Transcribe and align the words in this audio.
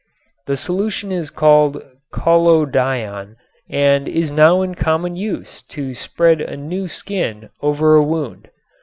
The 0.47 0.57
solution 0.57 1.11
is 1.11 1.29
called 1.29 1.85
collodion 2.11 3.35
and 3.69 4.07
is 4.07 4.31
now 4.31 4.63
in 4.63 4.73
common 4.73 5.15
use 5.15 5.61
to 5.69 5.93
spread 5.93 6.41
a 6.41 6.57
new 6.57 6.87
skin 6.87 7.51
over 7.61 7.95
a 7.95 8.03
wound. 8.03 8.49